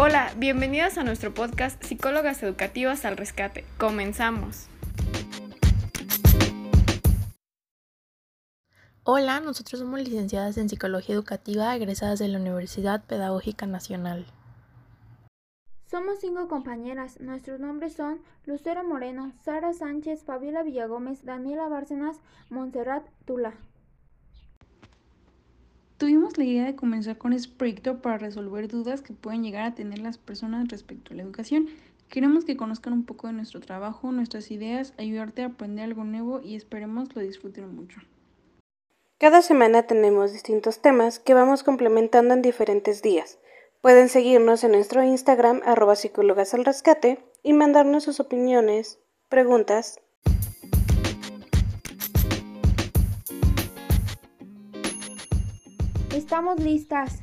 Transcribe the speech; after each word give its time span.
Hola, 0.00 0.30
bienvenidas 0.36 0.96
a 0.96 1.02
nuestro 1.02 1.34
podcast 1.34 1.82
Psicólogas 1.82 2.40
Educativas 2.44 3.04
al 3.04 3.16
Rescate. 3.16 3.64
Comenzamos. 3.78 4.68
Hola, 9.02 9.40
nosotros 9.40 9.80
somos 9.80 9.98
licenciadas 9.98 10.56
en 10.56 10.68
Psicología 10.68 11.16
Educativa 11.16 11.74
egresadas 11.74 12.20
de 12.20 12.28
la 12.28 12.38
Universidad 12.38 13.02
Pedagógica 13.06 13.66
Nacional. 13.66 14.24
Somos 15.90 16.20
cinco 16.20 16.46
compañeras. 16.46 17.18
Nuestros 17.20 17.58
nombres 17.58 17.94
son 17.94 18.20
Lucero 18.46 18.84
Moreno, 18.84 19.32
Sara 19.44 19.72
Sánchez, 19.72 20.22
Fabiola 20.22 20.62
Villagómez, 20.62 21.24
Daniela 21.24 21.66
Bárcenas, 21.66 22.18
Montserrat 22.50 23.04
Tula. 23.24 23.54
Tuvimos 25.98 26.38
la 26.38 26.44
idea 26.44 26.64
de 26.64 26.76
comenzar 26.76 27.18
con 27.18 27.32
este 27.32 27.52
proyecto 27.52 28.00
para 28.00 28.18
resolver 28.18 28.68
dudas 28.68 29.02
que 29.02 29.12
pueden 29.12 29.42
llegar 29.42 29.64
a 29.64 29.74
tener 29.74 29.98
las 29.98 30.16
personas 30.16 30.68
respecto 30.68 31.12
a 31.12 31.16
la 31.16 31.24
educación. 31.24 31.66
Queremos 32.08 32.44
que 32.44 32.56
conozcan 32.56 32.92
un 32.92 33.04
poco 33.04 33.26
de 33.26 33.32
nuestro 33.32 33.60
trabajo, 33.60 34.12
nuestras 34.12 34.52
ideas, 34.52 34.94
ayudarte 34.96 35.42
a 35.42 35.46
aprender 35.46 35.84
algo 35.84 36.04
nuevo 36.04 36.40
y 36.40 36.54
esperemos 36.54 37.14
lo 37.16 37.22
disfruten 37.22 37.74
mucho. 37.74 38.00
Cada 39.18 39.42
semana 39.42 39.82
tenemos 39.82 40.32
distintos 40.32 40.80
temas 40.80 41.18
que 41.18 41.34
vamos 41.34 41.64
complementando 41.64 42.32
en 42.32 42.42
diferentes 42.42 43.02
días. 43.02 43.40
Pueden 43.80 44.08
seguirnos 44.08 44.62
en 44.62 44.72
nuestro 44.72 45.02
Instagram 45.02 45.62
arroba 45.64 45.96
psicólogas 45.96 46.54
y 47.42 47.52
mandarnos 47.52 48.04
sus 48.04 48.20
opiniones, 48.20 49.00
preguntas 49.28 50.00
Estamos 56.38 56.60
listas. 56.60 57.18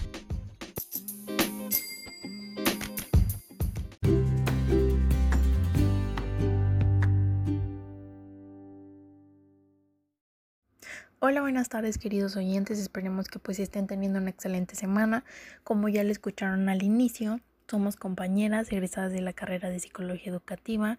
Hola, 11.20 11.40
buenas 11.40 11.70
tardes 11.70 11.98
queridos 11.98 12.36
oyentes, 12.36 12.78
esperemos 12.78 13.30
que 13.30 13.40
pues 13.40 13.60
estén 13.60 13.88
teniendo 13.88 14.20
una 14.20 14.32
excelente 14.32 14.76
semana. 14.76 15.24
Como 15.64 15.88
ya 15.88 16.04
le 16.04 16.12
escucharon 16.12 16.68
al 16.68 16.84
inicio, 16.84 17.40
somos 17.70 17.96
compañeras 17.96 18.70
egresadas 18.70 19.14
de 19.14 19.22
la 19.22 19.32
carrera 19.32 19.70
de 19.70 19.80
Psicología 19.80 20.30
Educativa 20.30 20.98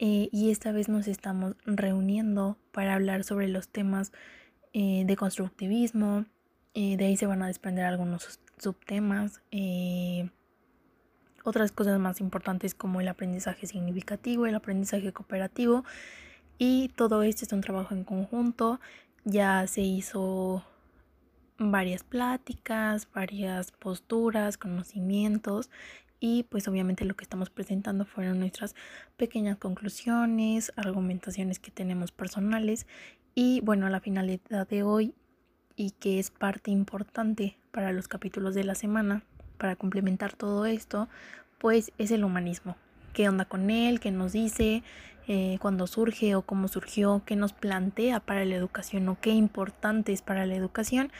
eh, 0.00 0.28
y 0.32 0.50
esta 0.50 0.72
vez 0.72 0.88
nos 0.88 1.06
estamos 1.06 1.54
reuniendo 1.64 2.58
para 2.72 2.94
hablar 2.94 3.22
sobre 3.22 3.46
los 3.46 3.68
temas 3.68 4.10
eh, 4.72 5.04
de 5.06 5.16
constructivismo, 5.16 6.24
de 6.74 7.04
ahí 7.04 7.16
se 7.16 7.26
van 7.26 7.42
a 7.42 7.46
desprender 7.46 7.84
algunos 7.84 8.40
subtemas. 8.58 9.42
Eh, 9.50 10.30
otras 11.44 11.72
cosas 11.72 11.98
más 11.98 12.20
importantes 12.20 12.74
como 12.74 13.00
el 13.00 13.08
aprendizaje 13.08 13.66
significativo, 13.66 14.46
el 14.46 14.54
aprendizaje 14.54 15.12
cooperativo. 15.12 15.84
Y 16.58 16.88
todo 16.90 17.22
esto 17.22 17.44
es 17.44 17.52
un 17.52 17.60
trabajo 17.60 17.94
en 17.94 18.04
conjunto. 18.04 18.80
Ya 19.24 19.66
se 19.66 19.82
hizo 19.82 20.64
varias 21.58 22.04
pláticas, 22.04 23.08
varias 23.12 23.72
posturas, 23.72 24.56
conocimientos 24.56 25.70
y 26.18 26.44
pues 26.44 26.68
obviamente 26.68 27.04
lo 27.04 27.14
que 27.14 27.24
estamos 27.24 27.50
presentando 27.50 28.04
fueron 28.04 28.38
nuestras 28.38 28.74
pequeñas 29.16 29.58
conclusiones, 29.58 30.72
argumentaciones 30.76 31.58
que 31.58 31.70
tenemos 31.70 32.12
personales 32.12 32.86
y 33.34 33.60
bueno, 33.62 33.88
la 33.88 34.00
finalidad 34.00 34.68
de 34.68 34.82
hoy 34.82 35.14
y 35.82 35.90
que 35.90 36.20
es 36.20 36.30
parte 36.30 36.70
importante 36.70 37.56
para 37.72 37.90
los 37.90 38.06
capítulos 38.06 38.54
de 38.54 38.62
la 38.62 38.76
semana, 38.76 39.24
para 39.58 39.74
complementar 39.74 40.32
todo 40.32 40.64
esto, 40.64 41.08
pues 41.58 41.90
es 41.98 42.12
el 42.12 42.22
humanismo. 42.22 42.76
¿Qué 43.12 43.28
onda 43.28 43.46
con 43.46 43.68
él? 43.68 43.98
¿Qué 43.98 44.12
nos 44.12 44.32
dice? 44.32 44.84
Eh, 45.26 45.58
cuándo 45.60 45.88
surge 45.88 46.36
o 46.36 46.42
cómo 46.42 46.68
surgió, 46.68 47.22
qué 47.26 47.34
nos 47.34 47.52
plantea 47.52 48.20
para 48.20 48.44
la 48.44 48.54
educación 48.54 49.08
o 49.08 49.18
qué 49.20 49.30
importante 49.30 50.12
es 50.12 50.22
para 50.22 50.46
la 50.46 50.54
educación. 50.54 51.10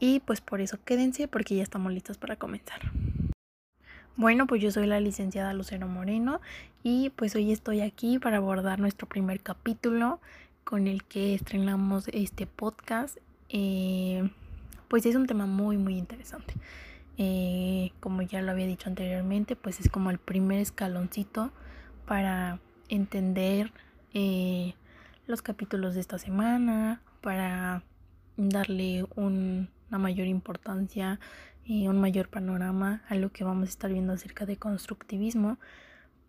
Y 0.00 0.20
pues 0.20 0.40
por 0.40 0.62
eso 0.62 0.78
quédense 0.82 1.28
porque 1.28 1.56
ya 1.56 1.62
estamos 1.62 1.92
listos 1.92 2.16
para 2.16 2.36
comenzar. 2.36 2.80
Bueno, 4.16 4.46
pues 4.46 4.62
yo 4.62 4.70
soy 4.70 4.86
la 4.86 4.98
licenciada 4.98 5.52
Lucero 5.52 5.88
Moreno 5.88 6.40
y 6.82 7.10
pues 7.10 7.34
hoy 7.34 7.52
estoy 7.52 7.82
aquí 7.82 8.18
para 8.18 8.38
abordar 8.38 8.80
nuestro 8.80 9.06
primer 9.06 9.40
capítulo 9.40 10.20
con 10.64 10.86
el 10.86 11.04
que 11.04 11.34
estrenamos 11.34 12.08
este 12.08 12.46
podcast 12.46 13.18
eh, 13.48 14.28
pues 14.88 15.06
es 15.06 15.16
un 15.16 15.26
tema 15.26 15.46
muy 15.46 15.76
muy 15.76 15.96
interesante. 15.98 16.54
Eh, 17.18 17.92
como 18.00 18.22
ya 18.22 18.42
lo 18.42 18.52
había 18.52 18.66
dicho 18.66 18.88
anteriormente, 18.88 19.56
pues 19.56 19.80
es 19.80 19.88
como 19.88 20.10
el 20.10 20.18
primer 20.18 20.60
escaloncito 20.60 21.50
para 22.06 22.60
entender 22.88 23.72
eh, 24.12 24.74
los 25.26 25.42
capítulos 25.42 25.94
de 25.94 26.00
esta 26.00 26.18
semana, 26.18 27.00
para 27.22 27.82
darle 28.36 29.06
una 29.16 29.68
mayor 29.90 30.26
importancia 30.26 31.18
y 31.64 31.88
un 31.88 32.00
mayor 32.00 32.28
panorama 32.28 33.02
a 33.08 33.14
lo 33.16 33.32
que 33.32 33.44
vamos 33.44 33.68
a 33.68 33.70
estar 33.70 33.92
viendo 33.92 34.12
acerca 34.12 34.46
de 34.46 34.56
constructivismo, 34.56 35.58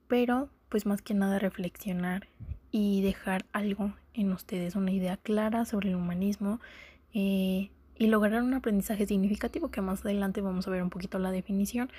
pero 0.07 0.49
pues 0.69 0.85
más 0.85 1.01
que 1.01 1.13
nada 1.13 1.37
reflexionar 1.37 2.27
y 2.71 3.01
dejar 3.01 3.45
algo 3.51 3.93
en 4.13 4.31
ustedes, 4.31 4.75
una 4.75 4.91
idea 4.91 5.17
clara 5.17 5.65
sobre 5.65 5.89
el 5.89 5.95
humanismo 5.95 6.59
eh, 7.19 7.71
y 7.97 8.05
lograr 8.05 8.43
un 8.43 8.53
aprendizaje 8.53 9.07
significativo, 9.07 9.71
que 9.71 9.81
más 9.81 10.05
adelante 10.05 10.39
vamos 10.39 10.67
a 10.67 10.69
ver 10.69 10.83
un 10.83 10.91
poquito 10.91 11.17
la 11.17 11.31
definición, 11.31 11.89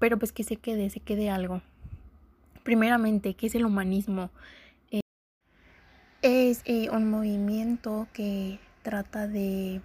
pero 0.00 0.18
pues 0.18 0.32
que 0.32 0.42
se 0.42 0.56
quede, 0.56 0.90
se 0.90 0.98
quede 0.98 1.30
algo. 1.30 1.62
Primeramente, 2.64 3.34
¿qué 3.34 3.46
es 3.46 3.54
el 3.54 3.64
humanismo? 3.64 4.30
Eh, 4.90 5.02
es 6.22 6.62
eh, 6.64 6.90
un 6.90 7.08
movimiento 7.08 8.08
que 8.12 8.58
trata 8.82 9.28
de 9.28 9.82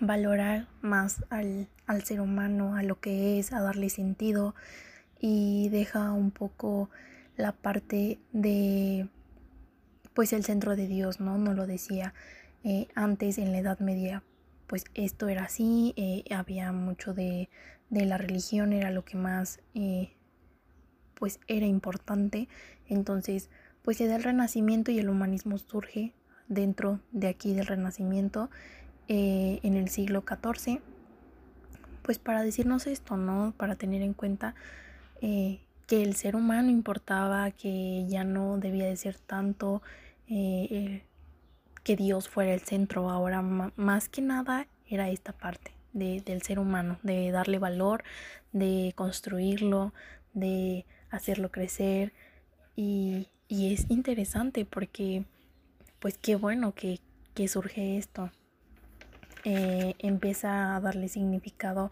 valorar 0.00 0.66
más 0.80 1.22
al, 1.28 1.68
al, 1.86 2.04
ser 2.04 2.22
humano, 2.22 2.74
a 2.74 2.82
lo 2.82 3.00
que 3.00 3.38
es, 3.38 3.52
a 3.52 3.60
darle 3.60 3.90
sentido 3.90 4.54
y 5.20 5.68
deja 5.68 6.10
un 6.12 6.30
poco 6.30 6.88
la 7.36 7.52
parte 7.52 8.18
de 8.32 9.08
pues 10.14 10.32
el 10.32 10.42
centro 10.42 10.74
de 10.74 10.86
Dios, 10.86 11.20
¿no? 11.20 11.36
No 11.36 11.52
lo 11.52 11.66
decía 11.66 12.14
eh, 12.64 12.88
antes 12.94 13.38
en 13.38 13.52
la 13.52 13.58
Edad 13.58 13.80
Media 13.80 14.22
pues 14.66 14.84
esto 14.94 15.28
era 15.28 15.44
así, 15.44 15.92
eh, 15.96 16.24
había 16.34 16.72
mucho 16.72 17.12
de, 17.12 17.50
la 17.90 18.16
religión, 18.16 18.72
era 18.72 18.90
lo 18.90 19.04
que 19.04 19.18
más 19.18 19.60
eh, 19.74 20.14
pues 21.14 21.40
era 21.46 21.66
importante. 21.66 22.48
Entonces 22.88 23.50
pues 23.82 23.98
se 23.98 24.06
da 24.06 24.16
el 24.16 24.22
renacimiento 24.22 24.90
y 24.90 24.98
el 24.98 25.10
humanismo 25.10 25.58
surge 25.58 26.14
dentro 26.48 27.00
de 27.10 27.28
aquí 27.28 27.52
del 27.52 27.66
renacimiento 27.66 28.48
en 29.08 29.76
el 29.76 29.90
siglo 29.90 30.24
XIV. 30.26 30.80
Pues 32.00 32.18
para 32.18 32.42
decirnos 32.42 32.86
esto, 32.86 33.18
¿no? 33.18 33.52
Para 33.58 33.74
tener 33.74 34.00
en 34.00 34.14
cuenta 34.14 34.54
que 35.20 35.58
el 36.02 36.14
ser 36.14 36.34
humano 36.34 36.70
importaba, 36.70 37.50
que 37.50 38.06
ya 38.08 38.24
no 38.24 38.56
debía 38.56 38.86
de 38.86 38.96
ser 38.96 39.18
tanto 39.18 39.82
que 41.84 41.96
Dios 41.96 42.28
fuera 42.28 42.54
el 42.54 42.60
centro. 42.60 43.10
Ahora 43.10 43.42
más 43.42 44.08
que 44.08 44.22
nada 44.22 44.66
era 44.86 45.08
esta 45.10 45.32
parte 45.32 45.72
del 45.92 46.42
ser 46.42 46.58
humano, 46.58 46.98
de 47.02 47.30
darle 47.30 47.58
valor, 47.58 48.02
de 48.52 48.92
construirlo, 48.96 49.92
de 50.32 50.86
hacerlo 51.10 51.50
crecer. 51.50 52.12
Y, 52.76 53.28
es 53.48 53.90
interesante 53.90 54.64
porque, 54.64 55.24
pues 55.98 56.16
qué 56.16 56.36
bueno 56.36 56.74
que, 56.74 57.00
surge 57.48 57.98
esto. 57.98 58.30
Eh, 59.44 59.94
empieza 59.98 60.76
a 60.76 60.80
darle 60.80 61.08
significado 61.08 61.90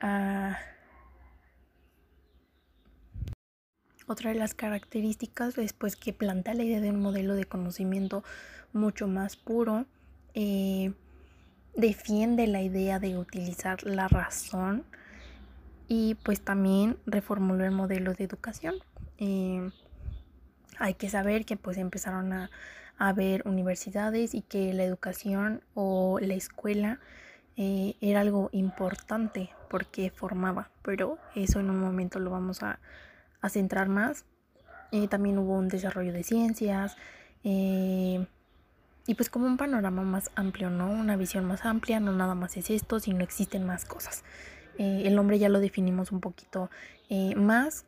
a... 0.00 0.58
Otra 4.08 4.30
de 4.32 4.38
las 4.38 4.54
características 4.54 5.58
es 5.58 5.74
pues 5.74 5.94
que 5.94 6.14
planta 6.14 6.54
la 6.54 6.64
idea 6.64 6.80
de 6.80 6.88
un 6.88 6.98
modelo 6.98 7.34
de 7.34 7.44
conocimiento 7.44 8.24
mucho 8.72 9.06
más 9.06 9.36
puro. 9.36 9.84
Eh, 10.32 10.94
defiende 11.74 12.46
la 12.46 12.62
idea 12.62 12.98
de 13.00 13.18
utilizar 13.18 13.82
la 13.84 14.08
razón 14.08 14.84
y 15.88 16.14
pues 16.22 16.40
también 16.40 16.96
reformuló 17.04 17.66
el 17.66 17.70
modelo 17.70 18.14
de 18.14 18.24
educación. 18.24 18.76
Eh, 19.18 19.70
hay 20.78 20.94
que 20.94 21.10
saber 21.10 21.44
que 21.44 21.58
pues 21.58 21.76
empezaron 21.76 22.32
a, 22.32 22.50
haber 23.00 23.46
universidades 23.46 24.34
y 24.34 24.42
que 24.42 24.72
la 24.72 24.82
educación 24.82 25.62
o 25.74 26.18
la 26.20 26.34
escuela 26.34 26.98
eh, 27.56 27.94
era 28.00 28.22
algo 28.22 28.48
importante 28.50 29.50
porque 29.70 30.10
formaba, 30.10 30.70
pero 30.82 31.16
eso 31.36 31.60
en 31.60 31.70
un 31.70 31.78
momento 31.78 32.18
lo 32.18 32.30
vamos 32.30 32.64
a, 32.64 32.80
centrar 33.48 33.88
más. 33.88 34.24
también 35.10 35.38
hubo 35.38 35.54
un 35.54 35.68
desarrollo 35.68 36.12
de 36.12 36.24
ciencias, 36.24 36.96
y 39.08 39.14
pues 39.14 39.30
como 39.30 39.46
un 39.46 39.56
panorama 39.56 40.02
más 40.02 40.30
amplio, 40.34 40.68
¿no? 40.68 40.90
Una 40.90 41.16
visión 41.16 41.46
más 41.46 41.64
amplia, 41.64 41.98
no 41.98 42.12
nada 42.12 42.34
más 42.34 42.58
es 42.58 42.68
esto, 42.68 43.00
sino 43.00 43.24
existen 43.24 43.64
más 43.64 43.86
cosas. 43.86 44.22
eh, 44.76 45.04
el 45.06 45.18
hombre 45.18 45.38
ya 45.38 45.48
lo 45.48 45.60
definimos 45.60 46.12
un 46.12 46.20
poquito 46.20 46.70
eh, 47.08 47.34
más 47.34 47.86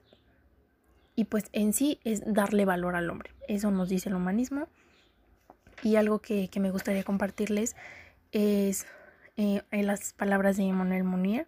y 1.15 1.25
pues 1.27 1.45
en 1.53 1.75
sí 1.75 2.01
es 2.05 2.23
darle 2.25 2.65
valor 2.65 2.97
al 2.97 3.11
hombre. 3.11 3.33
Eso 3.49 3.71
nos 3.71 3.91
dice 3.91 4.09
el 4.09 4.15
humanismo. 4.15 4.67
Y 5.83 5.97
algo 5.97 6.21
que, 6.21 6.49
que 6.49 6.59
me 6.59 6.71
gustaría 6.71 7.05
compartirles 7.05 7.77
es 8.33 8.87
en 9.37 9.87
las 9.87 10.13
palabras 10.15 10.57
de 10.57 10.65
Emmanuel 10.65 11.05
Monnier, 11.05 11.47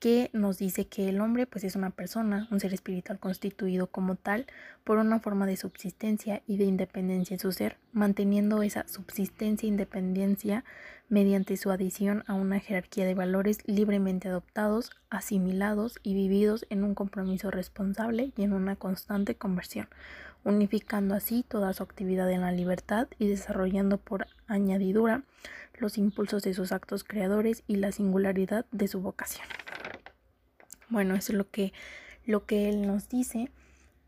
que 0.00 0.30
nos 0.32 0.56
dice 0.56 0.86
que 0.86 1.10
el 1.10 1.20
hombre 1.20 1.46
pues 1.46 1.62
es 1.62 1.76
una 1.76 1.90
persona, 1.90 2.48
un 2.50 2.58
ser 2.58 2.72
espiritual 2.72 3.18
constituido 3.18 3.86
como 3.86 4.16
tal 4.16 4.46
por 4.82 4.96
una 4.96 5.20
forma 5.20 5.46
de 5.46 5.58
subsistencia 5.58 6.42
y 6.46 6.56
de 6.56 6.64
independencia 6.64 7.34
en 7.34 7.38
su 7.38 7.52
ser, 7.52 7.76
manteniendo 7.92 8.62
esa 8.62 8.88
subsistencia 8.88 9.66
e 9.66 9.68
independencia 9.68 10.64
mediante 11.10 11.58
su 11.58 11.70
adición 11.70 12.24
a 12.26 12.34
una 12.34 12.60
jerarquía 12.60 13.04
de 13.04 13.14
valores 13.14 13.58
libremente 13.66 14.28
adoptados, 14.28 14.90
asimilados 15.10 15.98
y 16.02 16.14
vividos 16.14 16.64
en 16.70 16.82
un 16.82 16.94
compromiso 16.94 17.50
responsable 17.50 18.32
y 18.34 18.42
en 18.42 18.54
una 18.54 18.76
constante 18.76 19.34
conversión, 19.34 19.88
unificando 20.44 21.14
así 21.14 21.44
toda 21.46 21.74
su 21.74 21.82
actividad 21.82 22.30
en 22.30 22.40
la 22.40 22.52
libertad 22.52 23.06
y 23.18 23.28
desarrollando 23.28 23.98
por 23.98 24.26
añadidura 24.46 25.24
los 25.78 25.98
impulsos 25.98 26.42
de 26.42 26.54
sus 26.54 26.72
actos 26.72 27.04
creadores 27.04 27.64
y 27.66 27.76
la 27.76 27.92
singularidad 27.92 28.64
de 28.70 28.88
su 28.88 29.00
vocación. 29.00 29.46
Bueno, 30.90 31.14
eso 31.14 31.32
es 31.32 31.38
lo 31.38 31.50
que, 31.50 31.72
lo 32.26 32.44
que 32.44 32.68
él 32.68 32.86
nos 32.86 33.08
dice. 33.08 33.50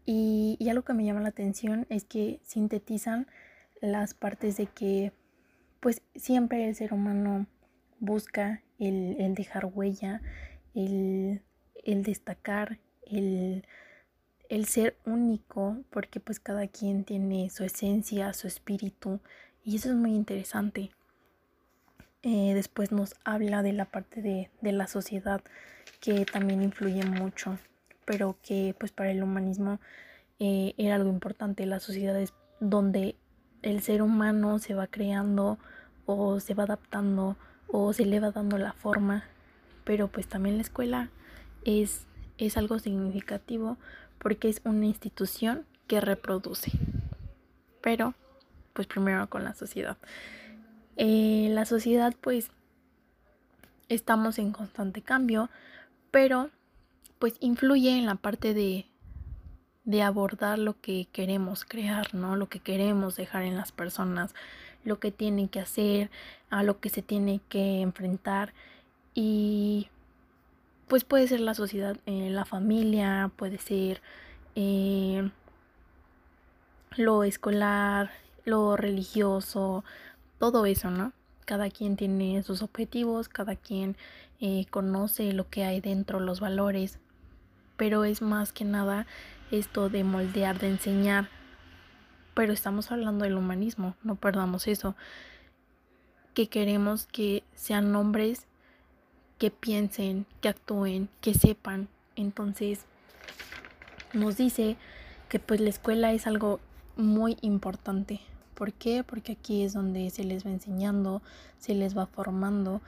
Y, 0.05 0.56
y, 0.58 0.69
algo 0.69 0.84
que 0.84 0.94
me 0.94 1.05
llama 1.05 1.20
la 1.20 1.29
atención 1.29 1.87
es 1.88 2.05
que 2.05 2.40
sintetizan 2.43 3.29
las 3.81 4.14
partes 4.14 4.56
de 4.56 4.67
que 4.67 5.12
pues 5.79 6.02
siempre 6.14 6.69
el 6.69 6.75
ser 6.75 6.93
humano 6.93 7.46
busca 7.99 8.62
el, 8.79 9.17
el 9.20 9.34
dejar 9.34 9.67
huella, 9.67 10.23
el, 10.75 11.43
el 11.84 12.02
destacar, 12.02 12.79
el, 13.06 13.64
el, 14.49 14.67
ser 14.67 14.96
único, 15.06 15.78
porque 15.90 16.20
pues 16.20 16.40
cada 16.40 16.67
quien 16.67 17.05
tiene 17.05 17.50
su 17.50 17.64
esencia, 17.64 18.32
su 18.32 18.46
espíritu, 18.46 19.20
y 19.64 19.76
eso 19.76 19.90
es 19.90 19.96
muy 19.96 20.14
interesante. 20.14 20.90
Eh, 22.23 22.55
después 22.55 22.93
nos 22.93 23.14
habla 23.25 23.62
de 23.62 23.73
la 23.73 23.85
parte 23.85 24.23
de, 24.23 24.50
de 24.61 24.73
la 24.73 24.87
sociedad 24.87 25.43
que 26.02 26.26
también 26.26 26.62
influye 26.62 27.04
mucho, 27.04 27.58
pero 28.04 28.37
que 28.43 28.75
pues 28.78 28.90
para 28.90 29.12
el 29.12 29.22
humanismo 29.22 29.78
eh, 30.40 30.75
era 30.76 30.96
algo 30.96 31.08
importante. 31.08 31.64
Las 31.64 31.84
sociedades 31.84 32.34
donde 32.58 33.14
el 33.62 33.81
ser 33.82 34.02
humano 34.02 34.58
se 34.58 34.75
va 34.75 34.88
creando 34.88 35.58
o 36.04 36.40
se 36.40 36.54
va 36.54 36.64
adaptando 36.64 37.37
o 37.69 37.93
se 37.93 38.04
le 38.04 38.19
va 38.19 38.32
dando 38.32 38.58
la 38.58 38.72
forma, 38.72 39.22
pero 39.84 40.08
pues 40.08 40.26
también 40.26 40.56
la 40.56 40.62
escuela 40.62 41.08
es, 41.64 42.06
es 42.37 42.56
algo 42.56 42.81
significativo 42.81 43.78
porque 44.19 44.49
es 44.49 44.60
una 44.64 44.87
institución 44.87 45.64
que 45.87 46.00
reproduce. 46.00 46.72
Pero 47.81 48.14
pues 48.72 48.88
primero 48.88 49.31
con 49.31 49.44
la 49.44 49.54
sociedad. 49.54 49.96
Eh, 50.96 51.46
la 51.52 51.64
sociedad 51.64 52.12
pues 52.20 52.50
estamos 53.88 54.40
en 54.40 54.50
constante 54.50 55.00
cambio, 55.02 55.49
pero 56.12 56.50
pues 57.19 57.35
influye 57.41 57.99
en 57.99 58.06
la 58.06 58.14
parte 58.14 58.55
de, 58.55 58.87
de 59.85 60.03
abordar 60.03 60.61
lo 60.61 60.81
que 60.81 61.09
queremos 61.11 61.64
crear, 61.64 62.14
¿no? 62.14 62.37
Lo 62.37 62.49
que 62.49 62.61
queremos 62.61 63.17
dejar 63.17 63.43
en 63.43 63.56
las 63.56 63.73
personas, 63.73 64.35
lo 64.85 65.00
que 65.00 65.11
tienen 65.11 65.49
que 65.49 65.59
hacer, 65.59 66.11
a 66.50 66.62
lo 66.62 66.79
que 66.79 66.91
se 66.91 67.03
tiene 67.03 67.41
que 67.49 67.81
enfrentar 67.81 68.53
y 69.14 69.88
pues 70.88 71.05
puede 71.05 71.26
ser 71.26 71.41
la 71.41 71.55
sociedad, 71.55 71.97
eh, 72.06 72.29
la 72.31 72.44
familia, 72.44 73.31
puede 73.37 73.59
ser 73.59 74.03
eh, 74.55 75.31
lo 76.97 77.25
escolar, 77.25 78.11
lo 78.44 78.76
religioso, 78.76 79.85
todo 80.38 80.67
eso, 80.67 80.91
¿no? 80.91 81.12
Cada 81.44 81.71
quien 81.71 81.97
tiene 81.97 82.43
sus 82.43 82.62
objetivos, 82.62 83.29
cada 83.29 83.56
quien 83.56 83.97
eh, 84.41 84.67
conoce 84.71 85.33
lo 85.33 85.49
que 85.49 85.65
hay 85.65 85.81
dentro, 85.81 86.21
los 86.21 86.41
valores, 86.41 86.99
pero 87.77 88.05
es 88.05 88.23
más 88.23 88.53
que 88.53 88.65
nada 88.65 89.06
esto 89.50 89.89
de 89.89 90.05
moldear, 90.05 90.59
de 90.59 90.69
enseñar. 90.69 91.29
Pero 92.35 92.53
estamos 92.53 92.91
hablando 92.91 93.25
del 93.25 93.37
humanismo, 93.37 93.97
no 94.03 94.15
perdamos 94.15 94.67
eso. 94.67 94.97
Que 96.35 96.49
queremos 96.49 97.06
que 97.06 97.43
sean 97.55 97.95
hombres 97.95 98.47
que 99.38 99.50
piensen, 99.50 100.25
que 100.41 100.49
actúen, 100.49 101.09
que 101.21 101.35
sepan. 101.35 101.88
Entonces 102.15 102.87
nos 104.12 104.37
dice 104.37 104.77
que 105.29 105.38
pues 105.38 105.61
la 105.61 105.71
escuela 105.71 106.12
es 106.12 106.27
algo 106.27 106.61
muy 106.97 107.37
importante. 107.43 108.21
¿Por 108.54 108.72
qué? 108.72 109.04
Porque 109.04 109.32
aquí 109.32 109.62
es 109.62 109.72
donde 109.72 110.10
se 110.10 110.25
les 110.25 110.46
va 110.46 110.50
enseñando, 110.50 111.22
se 111.58 111.75
les 111.75 111.96
va 111.96 112.06
formando 112.06 112.81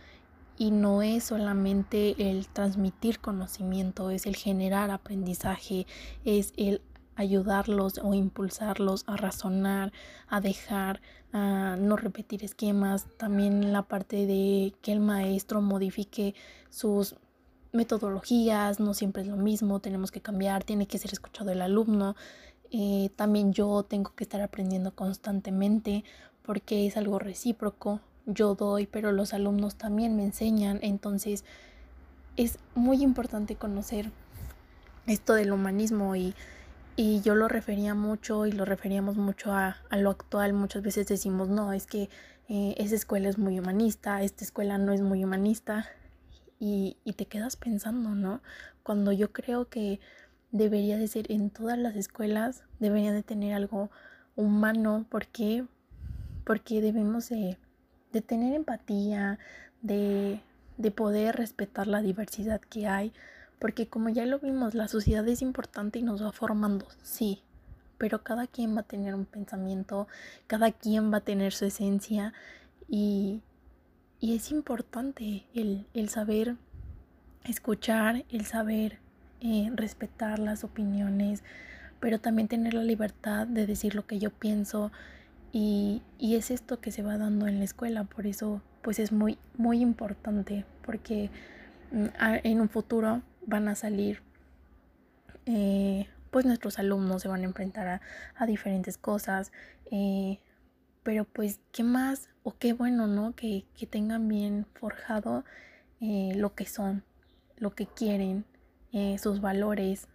y 0.56 0.70
no 0.70 1.02
es 1.02 1.24
solamente 1.24 2.30
el 2.30 2.46
transmitir 2.48 3.18
conocimiento, 3.18 4.10
es 4.10 4.26
el 4.26 4.36
generar 4.36 4.90
aprendizaje, 4.90 5.86
es 6.24 6.52
el 6.56 6.80
ayudarlos 7.16 7.98
o 8.02 8.14
impulsarlos 8.14 9.04
a 9.06 9.16
razonar, 9.16 9.92
a 10.28 10.40
dejar, 10.40 11.00
a 11.32 11.76
no 11.78 11.96
repetir 11.96 12.44
esquemas, 12.44 13.06
también 13.16 13.72
la 13.72 13.82
parte 13.82 14.26
de 14.26 14.74
que 14.82 14.92
el 14.92 15.00
maestro 15.00 15.60
modifique 15.60 16.34
sus 16.70 17.16
metodologías, 17.72 18.80
no 18.80 18.94
siempre 18.94 19.22
es 19.22 19.28
lo 19.28 19.36
mismo, 19.36 19.80
tenemos 19.80 20.10
que 20.10 20.20
cambiar, 20.20 20.64
tiene 20.64 20.86
que 20.86 20.98
ser 20.98 21.12
escuchado 21.12 21.50
el 21.50 21.60
alumno, 21.60 22.14
eh, 22.70 23.10
también 23.16 23.52
yo 23.52 23.84
tengo 23.84 24.14
que 24.14 24.24
estar 24.24 24.40
aprendiendo 24.40 24.94
constantemente 24.94 26.04
porque 26.42 26.86
es 26.86 26.96
algo 26.96 27.18
recíproco, 27.18 28.00
yo 28.26 28.54
doy, 28.54 28.86
pero 28.86 29.12
los 29.12 29.32
alumnos 29.34 29.76
también 29.76 30.16
me 30.16 30.24
enseñan. 30.24 30.78
Entonces 30.82 31.44
es 32.36 32.58
muy 32.74 33.02
importante 33.02 33.56
conocer 33.56 34.10
esto 35.06 35.34
del 35.34 35.52
humanismo 35.52 36.16
y, 36.16 36.34
y 36.96 37.20
yo 37.20 37.34
lo 37.34 37.48
refería 37.48 37.94
mucho 37.94 38.46
y 38.46 38.52
lo 38.52 38.64
referíamos 38.64 39.16
mucho 39.16 39.52
a, 39.52 39.76
a, 39.90 39.96
lo 39.96 40.10
actual. 40.10 40.52
Muchas 40.52 40.82
veces 40.82 41.06
decimos, 41.06 41.48
no, 41.48 41.72
es 41.72 41.86
que 41.86 42.08
eh, 42.48 42.74
esa 42.78 42.94
escuela 42.94 43.28
es 43.28 43.38
muy 43.38 43.58
humanista, 43.58 44.22
esta 44.22 44.44
escuela 44.44 44.78
no 44.78 44.92
es 44.92 45.00
muy 45.00 45.24
humanista. 45.24 45.86
Y, 46.60 46.96
y 47.04 47.14
te 47.14 47.26
quedas 47.26 47.56
pensando, 47.56 48.10
¿no? 48.10 48.40
Cuando 48.82 49.12
yo 49.12 49.32
creo 49.32 49.68
que 49.68 50.00
debería 50.54 50.96
de 50.96 51.08
ser 51.08 51.30
en 51.30 51.50
todas 51.50 51.78
las 51.78 51.96
escuelas, 51.96 52.64
debería 52.78 53.12
de 53.12 53.22
tener 53.22 53.52
algo 53.52 53.90
humano, 54.36 55.04
¿por 55.10 55.26
qué? 55.26 55.66
Porque 56.44 56.80
debemos 56.80 57.28
de 57.28 57.58
de 58.14 58.22
tener 58.22 58.54
empatía, 58.54 59.38
de, 59.82 60.40
de 60.78 60.90
poder 60.90 61.36
respetar 61.36 61.86
la 61.86 62.00
diversidad 62.00 62.60
que 62.60 62.86
hay, 62.86 63.12
porque 63.58 63.88
como 63.88 64.08
ya 64.08 64.24
lo 64.24 64.38
vimos, 64.38 64.74
la 64.74 64.88
sociedad 64.88 65.26
es 65.28 65.42
importante 65.42 65.98
y 65.98 66.02
nos 66.02 66.22
va 66.22 66.32
formando, 66.32 66.86
sí, 67.02 67.42
pero 67.98 68.22
cada 68.22 68.46
quien 68.46 68.74
va 68.74 68.80
a 68.80 68.84
tener 68.84 69.14
un 69.14 69.26
pensamiento, 69.26 70.08
cada 70.46 70.70
quien 70.70 71.12
va 71.12 71.18
a 71.18 71.24
tener 71.24 71.52
su 71.52 71.66
esencia 71.66 72.32
y, 72.88 73.42
y 74.20 74.36
es 74.36 74.50
importante 74.50 75.44
el, 75.54 75.86
el, 75.92 76.08
saber 76.08 76.56
escuchar, 77.44 78.24
el 78.30 78.46
saber 78.46 78.98
eh, 79.46 79.70
respetar 79.74 80.38
las 80.38 80.64
opiniones, 80.64 81.42
pero 82.00 82.18
también 82.18 82.48
tener 82.48 82.72
la 82.72 82.82
libertad 82.82 83.46
de 83.46 83.66
decir 83.66 83.94
lo 83.94 84.06
que 84.06 84.18
yo 84.18 84.30
pienso, 84.30 84.90
y, 85.52 86.00
y, 86.18 86.36
es 86.36 86.50
esto 86.50 86.80
que 86.80 86.90
se 86.90 87.02
va 87.02 87.18
dando 87.18 87.46
en 87.46 87.58
la 87.58 87.64
escuela, 87.64 88.04
por 88.04 88.26
eso 88.26 88.62
pues 88.80 88.98
es 88.98 89.12
muy, 89.12 89.36
muy 89.58 89.82
importante, 89.82 90.64
porque 90.82 91.28
mm, 91.92 92.06
en 92.42 92.62
un 92.62 92.70
futuro 92.70 93.20
van 93.46 93.68
a 93.68 93.74
salir, 93.74 94.22
eh, 95.44 96.08
pues 96.30 96.46
nuestros 96.46 96.78
alumnos 96.78 97.20
se 97.20 97.28
van 97.28 97.42
a 97.42 97.44
enfrentar 97.44 98.00
a, 98.34 98.46
diferentes 98.46 98.96
cosas, 98.96 99.52
eh, 99.90 100.38
pero 101.02 101.26
pues 101.26 101.60
qué 101.70 101.82
más 101.82 102.30
o 102.44 102.56
qué 102.56 102.72
bueno, 102.72 103.08
¿no? 103.08 103.34
Que, 103.36 103.66
que 103.76 103.86
tengan 103.86 104.26
bien 104.26 104.66
forjado 104.72 105.44
lo 106.00 106.54
que 106.54 106.64
son, 106.64 107.04
lo 107.58 107.74
que 107.74 107.86
quieren, 107.86 108.44
eh, 108.94 109.18
sus 109.18 109.40
valores, 109.40 110.06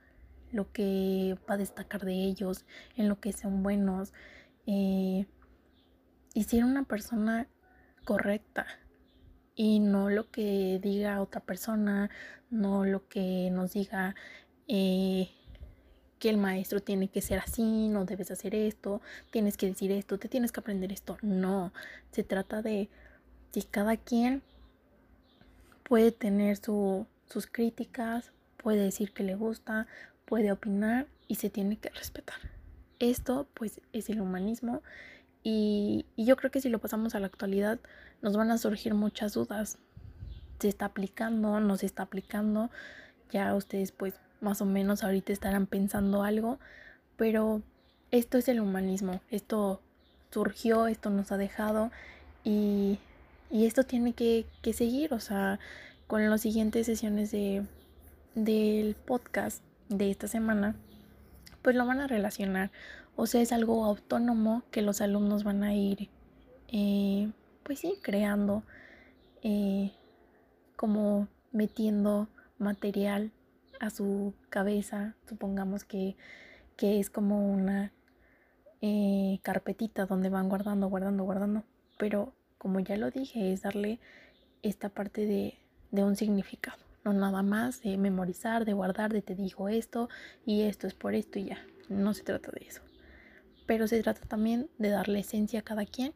lo 0.54 0.72
que 0.72 1.38
va 1.50 1.56
a 1.56 1.58
destacar 1.58 2.06
de 2.06 2.14
ellos, 2.14 2.66
en 2.96 3.10
lo 3.10 3.20
que 3.20 3.34
son 3.34 3.62
buenos 3.62 4.14
eh, 4.68 5.26
y 6.34 6.44
ser 6.46 6.64
una 6.64 6.84
persona 6.84 7.50
correcta 8.06 8.66
y 9.54 9.80
no 9.80 10.10
lo 10.10 10.32
que 10.32 10.80
diga 10.82 11.22
otra 11.22 11.42
persona, 11.42 12.10
no 12.50 12.86
lo 12.86 13.06
que 13.10 13.50
nos 13.52 13.74
diga 13.74 14.16
eh, 14.70 15.30
que 16.18 16.30
el 16.30 16.38
maestro 16.38 16.80
tiene 16.82 17.10
que 17.10 17.22
ser 17.22 17.40
así, 17.40 17.90
no 17.90 18.06
debes 18.06 18.32
hacer 18.32 18.56
esto, 18.56 19.02
tienes 19.30 19.58
que 19.58 19.68
decir 19.68 19.92
esto, 19.92 20.18
te 20.18 20.30
tienes 20.30 20.54
que 20.54 20.62
aprender 20.62 20.94
esto. 20.94 21.18
No, 21.22 21.74
se 22.12 22.24
trata 22.24 22.62
de 22.62 22.90
si 23.52 23.64
cada 23.64 23.98
quien 23.98 24.42
puede 25.84 26.14
tener 26.14 26.56
su, 26.56 27.08
sus 27.26 27.46
críticas, 27.46 28.32
puede 28.62 28.84
decir 28.84 29.12
que 29.12 29.24
le 29.24 29.36
gusta, 29.36 29.88
puede 30.26 30.52
opinar 30.52 31.08
y 31.28 31.36
se 31.36 31.50
tiene 31.50 31.78
que 31.78 31.90
respetar. 31.90 32.38
Esto 33.00 33.48
pues 33.54 33.82
es 33.94 34.10
el 34.10 34.22
humanismo 34.22 34.82
y, 35.44 36.06
yo 36.18 36.36
creo 36.36 36.52
que 36.52 36.62
si 36.62 36.70
lo 36.70 36.80
pasamos 36.80 37.16
a 37.16 37.20
la 37.20 37.28
actualidad 37.28 37.80
nos 38.22 38.36
van 38.36 38.52
a 38.52 38.58
surgir 38.58 38.94
muchas 38.94 39.34
dudas. 39.34 39.78
Se 40.60 40.68
está 40.68 40.86
aplicando, 40.86 41.60
no 41.62 41.78
se 41.78 41.86
está 41.86 42.04
aplicando. 42.04 42.70
Ya 43.32 43.56
ustedes 43.56 43.92
pues 43.92 44.16
más 44.42 44.62
o 44.62 44.66
menos 44.66 45.04
ahorita 45.04 45.32
estarán 45.32 45.66
pensando 45.66 46.24
algo, 46.24 46.60
pero 47.16 47.62
esto 48.12 48.38
es 48.38 48.50
el 48.50 48.60
humanismo. 48.60 49.22
Esto 49.32 49.82
surgió, 50.32 50.88
esto 50.88 51.10
nos 51.10 51.32
ha 51.32 51.38
dejado 51.38 51.92
y, 52.44 53.00
y 53.50 53.66
esto 53.66 53.84
tiene 53.84 54.14
que, 54.14 54.46
que, 54.62 54.74
seguir. 54.74 55.14
O 55.14 55.22
sea, 55.22 55.60
con 56.08 56.30
las 56.30 56.42
siguientes 56.42 56.86
sesiones 56.86 57.32
de, 57.32 57.64
del 58.36 58.96
podcast 58.96 59.64
de 59.90 60.12
esta 60.12 60.28
semana, 60.28 60.76
pues 61.62 61.76
lo 61.76 61.86
van 61.86 62.00
a 62.00 62.08
relacionar. 62.08 62.72
O 63.16 63.28
sea, 63.28 63.42
es 63.42 63.52
algo 63.52 63.84
autónomo 63.86 64.64
que 64.72 64.82
los 64.82 65.02
alumnos 65.02 65.44
van 65.44 65.64
a 65.64 65.74
ir, 65.76 66.10
eh, 66.70 67.32
pues 67.64 67.80
sí, 67.80 68.00
creando, 68.02 68.64
eh, 69.44 69.92
como 70.76 71.28
metiendo 71.52 72.30
material 72.58 73.32
a 73.80 73.90
su 73.90 74.34
cabeza. 74.50 75.16
Supongamos 75.28 75.84
que, 75.84 76.16
que 76.78 77.00
es 77.00 77.10
como 77.10 77.52
una 77.52 77.92
eh, 78.82 79.40
carpetita 79.44 80.06
donde 80.06 80.30
van 80.30 80.48
guardando, 80.48 80.88
guardando, 80.88 81.24
guardando. 81.24 81.64
Pero 81.98 82.34
como 82.58 82.80
ya 82.80 82.96
lo 82.96 83.12
dije, 83.12 83.52
es 83.52 83.64
darle 83.64 84.00
esta 84.62 84.90
parte 84.90 85.26
de, 85.26 85.58
de 85.92 86.04
un 86.04 86.16
significado. 86.16 86.89
No 87.04 87.14
nada 87.14 87.44
más 87.44 87.82
de 87.82 87.98
memorizar, 87.98 88.66
de 88.66 88.74
guardar, 88.74 89.14
de 89.14 89.22
te 89.22 89.36
digo 89.36 89.70
esto 89.70 90.10
y 90.46 90.64
esto 90.64 90.88
es 90.88 90.94
por 90.94 91.16
esto 91.16 91.40
y 91.40 91.46
ya. 91.46 91.60
No 91.88 92.14
se 92.14 92.24
trata 92.24 92.52
de 92.52 92.66
eso 92.68 92.82
pero 93.70 93.88
se 93.88 94.02
trata 94.02 94.22
también 94.22 94.68
de 94.80 94.90
darle 94.90 95.20
esencia 95.20 95.60
a 95.60 95.62
cada 95.62 95.86
quien 95.86 96.12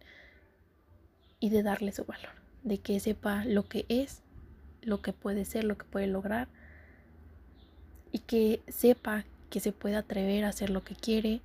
y 1.39 1.51
de 1.51 1.61
darle 1.61 1.91
su 1.91 2.03
valor, 2.03 2.31
de 2.63 2.79
que 2.79 2.99
sepa 2.99 3.45
lo 3.45 3.67
que 3.67 3.85
es, 3.89 4.23
lo 4.81 5.03
que 5.03 5.13
puede 5.13 5.45
ser, 5.45 5.63
lo 5.63 5.77
que 5.77 5.85
puede 5.85 6.07
lograr 6.07 6.47
y 8.11 8.17
que 8.17 8.63
sepa 8.69 9.23
que 9.51 9.59
se 9.59 9.71
puede 9.71 9.97
atrever 9.97 10.45
a 10.45 10.49
hacer 10.49 10.71
lo 10.71 10.83
que 10.83 10.95
quiere. 10.95 11.41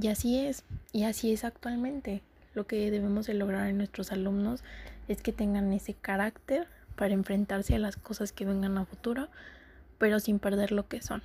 Y 0.00 0.06
así 0.06 0.38
es, 0.38 0.62
y 0.92 1.02
así 1.02 1.32
es 1.32 1.42
actualmente. 1.42 2.22
Lo 2.54 2.64
que 2.68 2.92
debemos 2.92 3.26
de 3.26 3.34
lograr 3.34 3.66
en 3.66 3.78
nuestros 3.78 4.12
alumnos 4.12 4.62
es 5.08 5.20
que 5.20 5.32
tengan 5.32 5.72
ese 5.72 5.94
carácter 5.94 6.68
para 6.96 7.14
enfrentarse 7.14 7.74
a 7.74 7.78
las 7.78 7.96
cosas 7.96 8.32
que 8.32 8.44
vengan 8.44 8.78
a 8.78 8.86
futuro, 8.86 9.28
pero 9.98 10.20
sin 10.20 10.38
perder 10.38 10.72
lo 10.72 10.88
que 10.88 11.02
son 11.02 11.22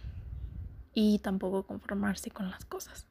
y 0.93 1.19
tampoco 1.19 1.63
conformarse 1.63 2.31
con 2.31 2.49
las 2.49 2.65
cosas. 2.65 3.07